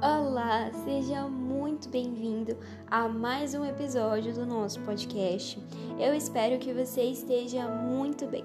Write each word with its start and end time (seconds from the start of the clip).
Olá, 0.00 0.70
seja 0.84 1.26
muito 1.26 1.88
bem-vindo 1.88 2.56
a 2.88 3.08
mais 3.08 3.52
um 3.52 3.64
episódio 3.64 4.32
do 4.32 4.46
nosso 4.46 4.80
podcast. 4.82 5.60
Eu 5.98 6.14
espero 6.14 6.56
que 6.60 6.72
você 6.72 7.02
esteja 7.02 7.66
muito 7.66 8.24
bem. 8.24 8.44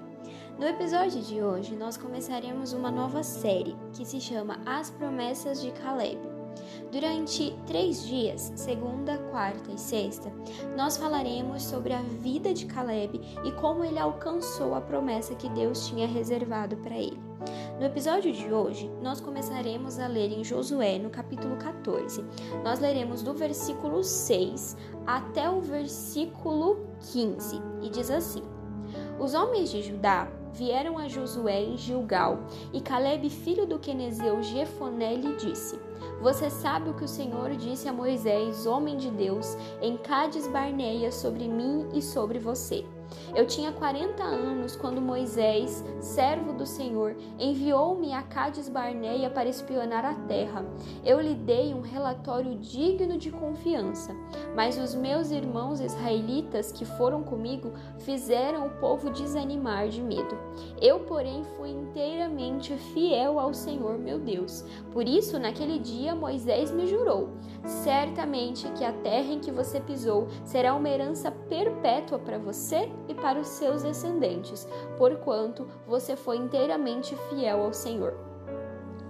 No 0.58 0.66
episódio 0.66 1.22
de 1.22 1.40
hoje, 1.40 1.76
nós 1.76 1.96
começaremos 1.96 2.72
uma 2.72 2.90
nova 2.90 3.22
série 3.22 3.76
que 3.92 4.04
se 4.04 4.20
chama 4.20 4.58
As 4.66 4.90
Promessas 4.90 5.62
de 5.62 5.70
Caleb. 5.70 6.33
Durante 6.94 7.52
três 7.66 8.06
dias, 8.06 8.52
segunda, 8.54 9.18
quarta 9.18 9.72
e 9.72 9.76
sexta, 9.76 10.32
nós 10.76 10.96
falaremos 10.96 11.64
sobre 11.64 11.92
a 11.92 12.00
vida 12.00 12.54
de 12.54 12.66
Caleb 12.66 13.20
e 13.44 13.50
como 13.50 13.84
ele 13.84 13.98
alcançou 13.98 14.76
a 14.76 14.80
promessa 14.80 15.34
que 15.34 15.48
Deus 15.48 15.88
tinha 15.88 16.06
reservado 16.06 16.76
para 16.76 16.96
ele. 16.96 17.18
No 17.80 17.84
episódio 17.84 18.32
de 18.32 18.52
hoje, 18.52 18.88
nós 19.02 19.20
começaremos 19.20 19.98
a 19.98 20.06
ler 20.06 20.30
em 20.30 20.44
Josué, 20.44 20.96
no 21.00 21.10
capítulo 21.10 21.56
14. 21.56 22.24
Nós 22.62 22.78
leremos 22.78 23.24
do 23.24 23.34
versículo 23.34 24.04
6 24.04 24.76
até 25.04 25.50
o 25.50 25.60
versículo 25.60 26.86
15 27.12 27.60
e 27.82 27.90
diz 27.90 28.08
assim: 28.08 28.44
Os 29.18 29.34
homens 29.34 29.72
de 29.72 29.82
Judá 29.82 30.28
vieram 30.54 30.96
a 30.98 31.08
Josué 31.08 31.62
em 31.62 31.76
Gilgal, 31.76 32.38
e 32.72 32.80
Caleb, 32.80 33.28
filho 33.28 33.66
do 33.66 33.78
Quenezeu 33.78 34.40
Jefoné, 34.42 35.16
lhe 35.16 35.34
disse: 35.36 35.78
Você 36.22 36.48
sabe 36.48 36.90
o 36.90 36.94
que 36.94 37.04
o 37.04 37.08
Senhor 37.08 37.50
disse 37.56 37.88
a 37.88 37.92
Moisés, 37.92 38.64
homem 38.64 38.96
de 38.96 39.10
Deus, 39.10 39.56
em 39.82 39.96
Cádiz 39.96 40.46
Barneia 40.46 41.10
sobre 41.10 41.48
mim 41.48 41.88
e 41.92 42.00
sobre 42.00 42.38
você. 42.38 42.84
Eu 43.34 43.46
tinha 43.46 43.72
40 43.72 44.22
anos 44.22 44.76
quando 44.76 45.00
Moisés, 45.00 45.84
servo 46.00 46.52
do 46.52 46.66
Senhor, 46.66 47.16
enviou-me 47.38 48.12
a 48.12 48.22
Cádiz 48.22 48.68
Barneia 48.68 49.30
para 49.30 49.48
espionar 49.48 50.04
a 50.04 50.14
terra. 50.14 50.64
Eu 51.04 51.20
lhe 51.20 51.34
dei 51.34 51.74
um 51.74 51.80
relatório 51.80 52.56
digno 52.56 53.16
de 53.16 53.30
confiança, 53.30 54.14
mas 54.54 54.78
os 54.78 54.94
meus 54.94 55.30
irmãos 55.30 55.80
israelitas 55.80 56.70
que 56.70 56.84
foram 56.84 57.22
comigo 57.22 57.72
fizeram 58.00 58.66
o 58.66 58.70
povo 58.70 59.10
desanimar 59.10 59.88
de 59.88 60.02
medo. 60.02 60.36
Eu, 60.80 61.00
porém, 61.00 61.44
fui 61.56 61.70
inteiramente 61.70 62.74
fiel 62.92 63.38
ao 63.38 63.52
Senhor 63.52 63.98
meu 63.98 64.18
Deus. 64.18 64.64
Por 64.92 65.08
isso, 65.08 65.38
naquele 65.38 65.78
dia, 65.78 66.14
Moisés 66.14 66.70
me 66.70 66.86
jurou: 66.86 67.30
certamente 67.64 68.68
que 68.72 68.84
a 68.84 68.92
terra 68.92 69.32
em 69.32 69.40
que 69.40 69.50
você 69.50 69.80
pisou 69.80 70.28
será 70.44 70.74
uma 70.74 70.88
herança 70.88 71.30
perpétua 71.30 72.18
para 72.18 72.38
você 72.38 72.90
e 73.08 73.14
para 73.14 73.38
os 73.38 73.48
seus 73.48 73.82
descendentes, 73.82 74.68
porquanto 74.96 75.66
você 75.86 76.16
foi 76.16 76.36
inteiramente 76.36 77.16
fiel 77.28 77.62
ao 77.62 77.72
Senhor. 77.72 78.14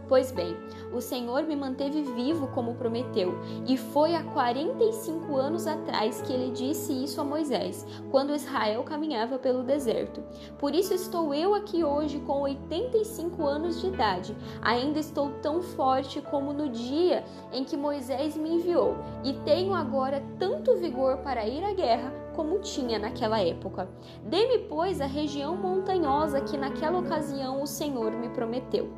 Pois 0.06 0.30
bem, 0.30 0.54
o 0.92 1.00
Senhor 1.00 1.44
me 1.44 1.56
manteve 1.56 2.02
vivo 2.02 2.48
como 2.48 2.74
prometeu, 2.74 3.34
e 3.66 3.76
foi 3.76 4.14
há 4.14 4.22
45 4.22 5.34
anos 5.36 5.66
atrás 5.66 6.20
que 6.20 6.32
ele 6.32 6.50
disse 6.50 6.92
isso 6.92 7.20
a 7.20 7.24
Moisés, 7.24 7.86
quando 8.10 8.34
Israel 8.34 8.82
caminhava 8.82 9.38
pelo 9.38 9.62
deserto. 9.62 10.22
Por 10.58 10.74
isso 10.74 10.92
estou 10.92 11.32
eu 11.32 11.54
aqui 11.54 11.82
hoje 11.82 12.20
com 12.20 12.42
85 12.42 13.46
anos 13.46 13.80
de 13.80 13.86
idade. 13.86 14.36
Ainda 14.60 14.98
estou 14.98 15.30
tão 15.40 15.62
forte 15.62 16.20
como 16.20 16.52
no 16.52 16.68
dia 16.68 17.24
em 17.50 17.64
que 17.64 17.76
Moisés 17.76 18.36
me 18.36 18.56
enviou, 18.56 18.96
e 19.24 19.32
tenho 19.44 19.72
agora 19.72 20.22
tanto 20.38 20.76
vigor 20.76 21.18
para 21.18 21.46
ir 21.46 21.64
à 21.64 21.72
guerra 21.72 22.23
como 22.34 22.58
tinha 22.60 22.98
naquela 22.98 23.40
época. 23.40 23.88
Dê-me, 24.24 24.60
pois, 24.60 25.00
a 25.00 25.06
região 25.06 25.56
montanhosa 25.56 26.40
que 26.40 26.56
naquela 26.56 26.98
ocasião 26.98 27.62
o 27.62 27.66
Senhor 27.66 28.12
me 28.12 28.28
prometeu. 28.28 28.88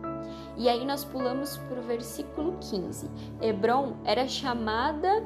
E 0.57 0.69
aí 0.69 0.85
nós 0.85 1.05
pulamos 1.05 1.57
para 1.57 1.79
o 1.79 1.83
versículo 1.83 2.57
15. 2.61 3.11
Hebron 3.41 3.97
era 4.05 4.27
chamada 4.27 5.25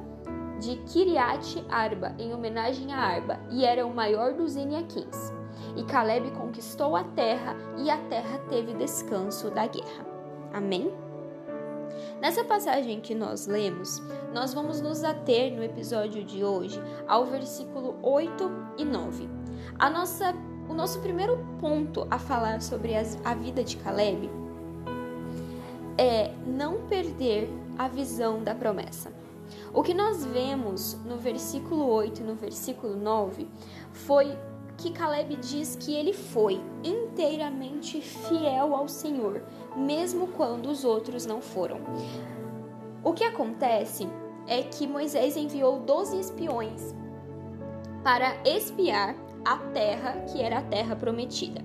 de 0.60 0.76
Kiriat 0.76 1.64
Arba, 1.70 2.14
em 2.18 2.34
homenagem 2.34 2.92
a 2.92 2.98
Arba, 2.98 3.40
e 3.50 3.64
era 3.64 3.86
o 3.86 3.94
maior 3.94 4.34
dos 4.34 4.56
Eniaquins. 4.56 5.32
E 5.76 5.84
Caleb 5.84 6.30
conquistou 6.32 6.96
a 6.96 7.04
terra, 7.04 7.56
e 7.78 7.90
a 7.90 7.96
terra 8.08 8.38
teve 8.48 8.74
descanso 8.74 9.50
da 9.50 9.66
guerra. 9.66 10.06
Amém? 10.52 10.92
Nessa 12.20 12.44
passagem 12.44 13.00
que 13.00 13.14
nós 13.14 13.46
lemos, 13.46 14.02
nós 14.34 14.52
vamos 14.52 14.78
nos 14.78 15.02
ater 15.02 15.54
no 15.54 15.64
episódio 15.64 16.22
de 16.22 16.44
hoje 16.44 16.78
ao 17.08 17.24
versículo 17.24 17.98
8 18.02 18.50
e 18.76 18.84
9. 18.84 19.26
A 19.78 19.88
nossa, 19.88 20.34
o 20.68 20.74
nosso 20.74 21.00
primeiro 21.00 21.38
ponto 21.58 22.06
a 22.10 22.18
falar 22.18 22.60
sobre 22.60 22.94
as, 22.94 23.18
a 23.24 23.34
vida 23.34 23.64
de 23.64 23.78
Caleb 23.78 24.30
é 25.96 26.30
não 26.46 26.86
perder 26.88 27.48
a 27.78 27.88
visão 27.88 28.42
da 28.42 28.54
promessa. 28.54 29.10
O 29.72 29.82
que 29.82 29.94
nós 29.94 30.22
vemos 30.22 30.98
no 31.06 31.16
versículo 31.16 31.86
8 31.86 32.20
e 32.20 32.24
no 32.24 32.34
versículo 32.34 32.96
9 32.96 33.48
foi 33.92 34.38
que 34.80 34.90
Caleb 34.90 35.36
diz 35.36 35.76
que 35.76 35.94
ele 35.94 36.14
foi 36.14 36.58
inteiramente 36.82 38.00
fiel 38.00 38.74
ao 38.74 38.88
Senhor, 38.88 39.42
mesmo 39.76 40.28
quando 40.28 40.70
os 40.70 40.84
outros 40.84 41.26
não 41.26 41.40
foram. 41.42 41.80
O 43.04 43.12
que 43.12 43.22
acontece 43.22 44.08
é 44.46 44.62
que 44.62 44.86
Moisés 44.86 45.36
enviou 45.36 45.80
12 45.80 46.18
espiões 46.18 46.94
para 48.02 48.36
espiar 48.44 49.14
a 49.44 49.58
terra 49.58 50.24
que 50.32 50.40
era 50.40 50.58
a 50.58 50.62
terra 50.62 50.96
prometida. 50.96 51.62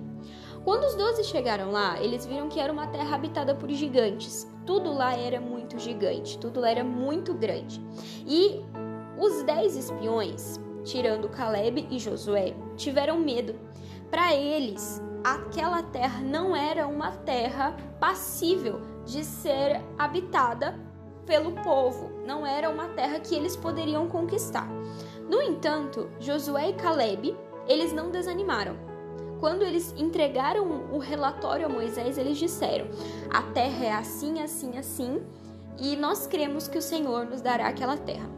Quando 0.62 0.84
os 0.84 0.94
doze 0.94 1.24
chegaram 1.24 1.70
lá, 1.70 1.98
eles 2.02 2.26
viram 2.26 2.48
que 2.48 2.60
era 2.60 2.72
uma 2.72 2.88
terra 2.88 3.14
habitada 3.14 3.54
por 3.54 3.70
gigantes. 3.70 4.46
Tudo 4.66 4.92
lá 4.92 5.16
era 5.16 5.40
muito 5.40 5.78
gigante, 5.78 6.38
tudo 6.38 6.60
lá 6.60 6.70
era 6.70 6.82
muito 6.82 7.32
grande. 7.32 7.80
E 8.26 8.62
os 9.18 9.42
dez 9.44 9.76
espiões, 9.76 10.60
tirando 10.86 11.28
Caleb 11.28 11.86
e 11.90 11.98
Josué, 11.98 12.54
tiveram 12.76 13.18
medo. 13.18 13.54
Para 14.10 14.34
eles, 14.34 15.02
aquela 15.22 15.82
terra 15.82 16.20
não 16.20 16.56
era 16.56 16.86
uma 16.86 17.10
terra 17.10 17.76
passível 18.00 18.80
de 19.04 19.24
ser 19.24 19.82
habitada 19.98 20.78
pelo 21.26 21.52
povo, 21.62 22.10
não 22.24 22.46
era 22.46 22.70
uma 22.70 22.88
terra 22.88 23.18
que 23.18 23.34
eles 23.34 23.56
poderiam 23.56 24.08
conquistar. 24.08 24.68
No 25.28 25.42
entanto, 25.42 26.08
Josué 26.20 26.70
e 26.70 26.74
Caleb, 26.74 27.36
eles 27.68 27.92
não 27.92 28.10
desanimaram 28.10 28.86
quando 29.40 29.62
eles 29.62 29.94
entregaram 29.96 30.88
o 30.90 30.98
relatório 30.98 31.66
a 31.66 31.68
Moisés, 31.68 32.16
eles 32.16 32.38
disseram: 32.38 32.86
A 33.30 33.42
terra 33.42 33.84
é 33.84 33.92
assim, 33.92 34.40
assim, 34.40 34.78
assim, 34.78 35.22
e 35.78 35.96
nós 35.96 36.26
cremos 36.26 36.68
que 36.68 36.78
o 36.78 36.82
Senhor 36.82 37.26
nos 37.26 37.42
dará 37.42 37.68
aquela 37.68 37.96
terra. 37.96 38.28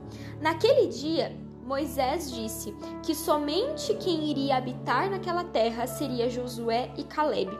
Naquele 0.40 0.88
dia, 0.88 1.36
Moisés 1.68 2.32
disse 2.32 2.74
que 3.02 3.14
somente 3.14 3.92
quem 3.96 4.30
iria 4.30 4.56
habitar 4.56 5.10
naquela 5.10 5.44
terra 5.44 5.86
seria 5.86 6.30
Josué 6.30 6.90
e 6.96 7.04
Caleb, 7.04 7.50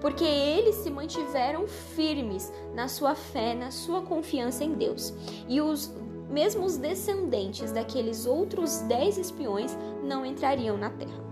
porque 0.00 0.24
eles 0.24 0.76
se 0.76 0.88
mantiveram 0.88 1.66
firmes 1.66 2.52
na 2.76 2.86
sua 2.86 3.16
fé, 3.16 3.54
na 3.54 3.72
sua 3.72 4.02
confiança 4.02 4.62
em 4.62 4.74
Deus. 4.74 5.12
E 5.48 5.60
os 5.60 5.92
mesmos 6.30 6.76
descendentes 6.76 7.72
daqueles 7.72 8.24
outros 8.24 8.78
dez 8.82 9.18
espiões 9.18 9.76
não 10.00 10.24
entrariam 10.24 10.76
na 10.76 10.90
terra. 10.90 11.26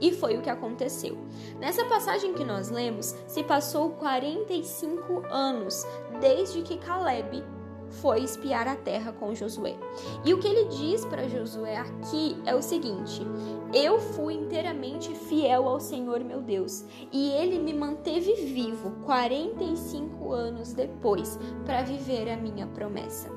E 0.00 0.12
foi 0.12 0.36
o 0.36 0.42
que 0.42 0.50
aconteceu. 0.50 1.18
Nessa 1.58 1.84
passagem 1.86 2.32
que 2.34 2.44
nós 2.44 2.70
lemos, 2.70 3.12
se 3.26 3.42
passou 3.42 3.90
45 3.90 5.24
anos 5.28 5.84
desde 6.20 6.62
que 6.62 6.78
Caleb 6.78 7.42
foi 8.00 8.22
espiar 8.22 8.66
a 8.68 8.76
terra 8.76 9.12
com 9.12 9.34
Josué. 9.34 9.76
E 10.24 10.32
o 10.34 10.38
que 10.38 10.46
ele 10.48 10.66
diz 10.66 11.04
para 11.04 11.28
Josué 11.28 11.76
aqui 11.76 12.36
é 12.44 12.54
o 12.54 12.62
seguinte: 12.62 13.22
Eu 13.72 13.98
fui 13.98 14.34
inteiramente 14.34 15.14
fiel 15.14 15.68
ao 15.68 15.80
Senhor 15.80 16.22
meu 16.24 16.40
Deus, 16.40 16.84
e 17.12 17.30
ele 17.30 17.58
me 17.58 17.72
manteve 17.72 18.34
vivo 18.34 18.92
45 19.04 20.32
anos 20.32 20.72
depois 20.72 21.38
para 21.64 21.82
viver 21.82 22.30
a 22.30 22.36
minha 22.36 22.66
promessa. 22.66 23.30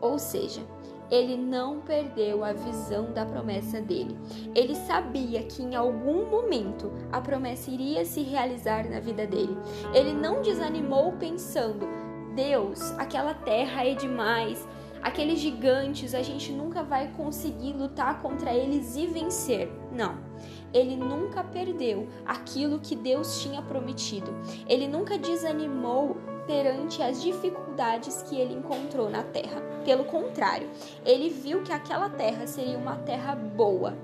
Ou 0.00 0.18
seja, 0.18 0.62
ele 1.10 1.36
não 1.36 1.80
perdeu 1.80 2.44
a 2.44 2.52
visão 2.52 3.12
da 3.12 3.24
promessa 3.24 3.80
dele. 3.80 4.16
Ele 4.54 4.74
sabia 4.74 5.42
que 5.42 5.62
em 5.62 5.74
algum 5.74 6.28
momento 6.28 6.92
a 7.10 7.20
promessa 7.20 7.70
iria 7.70 8.04
se 8.04 8.22
realizar 8.22 8.88
na 8.88 9.00
vida 9.00 9.26
dele. 9.26 9.56
Ele 9.94 10.12
não 10.12 10.42
desanimou 10.42 11.12
pensando: 11.12 11.88
Deus, 12.38 12.92
aquela 12.92 13.34
terra 13.34 13.84
é 13.84 13.94
demais, 13.94 14.64
aqueles 15.02 15.40
gigantes, 15.40 16.14
a 16.14 16.22
gente 16.22 16.52
nunca 16.52 16.84
vai 16.84 17.08
conseguir 17.16 17.72
lutar 17.72 18.22
contra 18.22 18.54
eles 18.54 18.94
e 18.94 19.08
vencer. 19.08 19.68
Não. 19.90 20.16
Ele 20.72 20.94
nunca 20.94 21.42
perdeu 21.42 22.06
aquilo 22.24 22.78
que 22.78 22.94
Deus 22.94 23.42
tinha 23.42 23.60
prometido. 23.60 24.32
Ele 24.68 24.86
nunca 24.86 25.18
desanimou 25.18 26.16
perante 26.46 27.02
as 27.02 27.20
dificuldades 27.20 28.22
que 28.22 28.38
ele 28.38 28.54
encontrou 28.54 29.10
na 29.10 29.24
terra. 29.24 29.60
Pelo 29.84 30.04
contrário, 30.04 30.70
ele 31.04 31.30
viu 31.30 31.64
que 31.64 31.72
aquela 31.72 32.08
terra 32.08 32.46
seria 32.46 32.78
uma 32.78 32.94
terra 32.98 33.34
boa. 33.34 33.98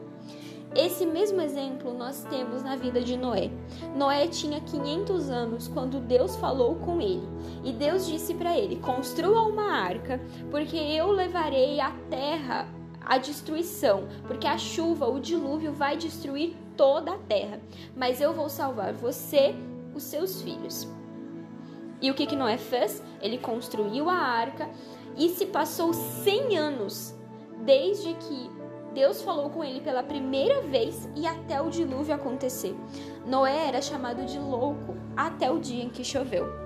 Esse 0.74 1.06
mesmo 1.06 1.40
exemplo 1.40 1.94
nós 1.94 2.24
temos 2.24 2.62
na 2.64 2.74
vida 2.74 3.00
de 3.00 3.16
Noé. 3.16 3.48
Noé 3.94 4.26
tinha 4.26 4.60
500 4.60 5.30
anos 5.30 5.68
quando 5.68 6.00
Deus 6.00 6.34
falou 6.36 6.74
com 6.76 7.00
ele. 7.00 7.28
E 7.62 7.72
Deus 7.72 8.06
disse 8.06 8.34
para 8.34 8.58
ele: 8.58 8.76
Construa 8.76 9.42
uma 9.42 9.70
arca, 9.70 10.20
porque 10.50 10.76
eu 10.76 11.12
levarei 11.12 11.78
a 11.78 11.92
terra 12.10 12.66
à 13.00 13.18
destruição, 13.18 14.08
porque 14.26 14.48
a 14.48 14.58
chuva, 14.58 15.08
o 15.08 15.20
dilúvio 15.20 15.72
vai 15.72 15.96
destruir 15.96 16.56
toda 16.76 17.12
a 17.12 17.18
terra. 17.18 17.60
Mas 17.94 18.20
eu 18.20 18.32
vou 18.32 18.48
salvar 18.48 18.92
você, 18.92 19.54
os 19.94 20.02
seus 20.02 20.42
filhos. 20.42 20.88
E 22.00 22.10
o 22.10 22.14
que, 22.14 22.26
que 22.26 22.34
Noé 22.34 22.58
fez? 22.58 23.00
Ele 23.22 23.38
construiu 23.38 24.10
a 24.10 24.14
arca 24.14 24.68
e 25.16 25.28
se 25.28 25.46
passou 25.46 25.92
100 25.92 26.58
anos 26.58 27.14
desde 27.64 28.12
que 28.14 28.50
Deus 28.94 29.22
falou 29.22 29.50
com 29.50 29.64
ele 29.64 29.80
pela 29.80 30.04
primeira 30.04 30.62
vez 30.62 31.08
e 31.16 31.26
até 31.26 31.60
o 31.60 31.68
dilúvio 31.68 32.14
acontecer. 32.14 32.76
Noé 33.26 33.66
era 33.66 33.82
chamado 33.82 34.24
de 34.24 34.38
louco 34.38 34.94
até 35.16 35.50
o 35.50 35.58
dia 35.58 35.82
em 35.82 35.90
que 35.90 36.04
choveu. 36.04 36.63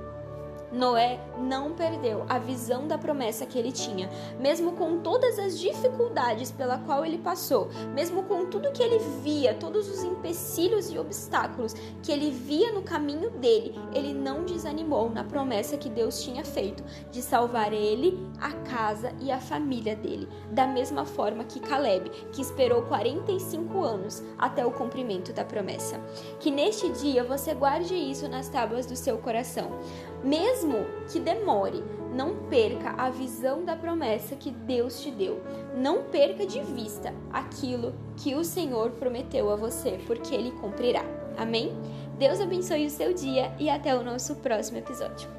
Noé 0.73 1.19
não 1.39 1.73
perdeu 1.73 2.25
a 2.29 2.39
visão 2.39 2.87
da 2.87 2.99
promessa 2.99 3.47
que 3.47 3.59
ele 3.59 3.73
tinha, 3.73 4.09
mesmo 4.39 4.73
com 4.73 4.99
todas 4.99 5.39
as 5.39 5.59
dificuldades 5.59 6.51
pela 6.51 6.79
qual 6.79 7.05
ele 7.05 7.19
passou, 7.19 7.69
mesmo 7.95 8.23
com 8.25 8.47
tudo 8.47 8.73
que 8.73 8.83
ele 8.83 8.99
via, 9.23 9.55
todos 9.55 9.89
os 9.89 10.03
empecilhos 10.03 10.91
e 10.91 10.99
obstáculos 10.99 11.75
que 12.03 12.13
ele 12.13 12.31
via 12.31 12.73
no 12.73 12.83
caminho 12.83 13.31
dele, 13.31 13.75
ele 13.95 14.13
não 14.13 14.45
desanimou 14.45 15.09
na 15.09 15.25
promessa 15.25 15.77
que 15.77 15.89
Deus 15.89 16.23
tinha 16.23 16.45
feito 16.45 16.85
de 17.11 17.23
salvar 17.23 17.73
ele, 17.73 18.19
a 18.41 18.53
casa 18.53 19.13
e 19.21 19.31
a 19.31 19.41
família 19.41 19.97
dele, 19.97 20.29
da 20.51 20.67
mesma 20.67 21.05
forma 21.05 21.45
que 21.45 21.61
Caleb, 21.61 22.11
que 22.33 22.43
esperou 22.43 22.83
45 22.83 23.83
anos 23.83 24.23
até 24.39 24.65
o 24.65 24.71
cumprimento 24.71 25.33
da 25.33 25.45
promessa. 25.45 26.01
Que 26.41 26.51
neste 26.51 26.91
dia 26.93 27.25
você 27.25 27.55
guarde 27.55 27.95
isso 27.95 28.29
nas 28.29 28.49
tábuas 28.49 28.87
do 28.87 28.97
seu 28.97 29.19
coração. 29.19 29.71
Mesmo 30.59 30.85
que 31.09 31.21
demore, 31.21 31.85
não 32.13 32.35
perca 32.49 32.91
a 32.99 33.11
visão 33.11 33.65
da 33.65 33.77
promessa 33.77 34.35
que 34.35 34.51
Deus 34.51 35.01
te 35.01 35.09
deu. 35.09 35.41
Não 35.77 36.03
perca 36.03 36.45
de 36.45 36.61
vista 36.61 37.15
aquilo 37.33 37.95
que 38.17 38.35
o 38.35 38.43
Senhor 38.43 38.91
prometeu 38.91 39.53
a 39.53 39.57
você, 39.57 40.01
porque 40.05 40.35
ele 40.35 40.51
cumprirá. 40.51 41.05
Amém? 41.37 41.73
Deus 42.19 42.41
abençoe 42.41 42.87
o 42.87 42.91
seu 42.91 43.15
dia 43.15 43.55
e 43.57 43.71
até 43.71 43.95
o 43.95 44.03
nosso 44.03 44.35
próximo 44.37 44.79
episódio. 44.79 45.38